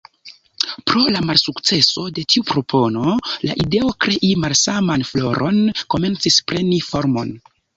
Pro 0.91 1.01
la 1.15 1.19
malsukceso 1.31 2.05
de 2.15 2.23
tiu 2.35 2.45
propono, 2.47 3.13
la 3.49 3.59
ideo 3.65 3.93
krei 4.07 4.33
malsaman 4.47 5.07
floron 5.11 5.63
komencis 5.97 6.41
preni 6.53 6.83
formon. 6.91 7.37